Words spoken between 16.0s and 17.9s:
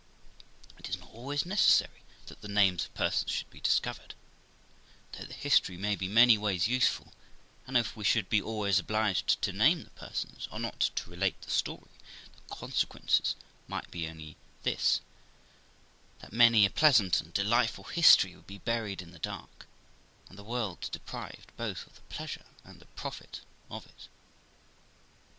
that many a pleasant and delightful